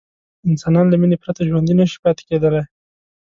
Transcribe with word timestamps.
انسانان 0.51 0.85
له 0.89 0.97
مینې 1.01 1.17
پرته 1.23 1.41
ژوندي 1.49 1.73
نه 1.79 1.85
شي 1.89 1.97
پاتې 2.03 2.23
کېدلی. 2.29 2.63